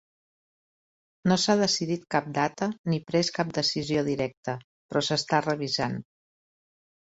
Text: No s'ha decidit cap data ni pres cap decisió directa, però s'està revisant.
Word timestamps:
No 1.31 1.37
s'ha 1.43 1.55
decidit 1.59 2.07
cap 2.15 2.31
data 2.39 2.69
ni 2.93 2.99
pres 3.11 3.31
cap 3.37 3.53
decisió 3.59 4.07
directa, 4.09 4.57
però 4.89 5.07
s'està 5.11 5.45
revisant. 5.51 6.03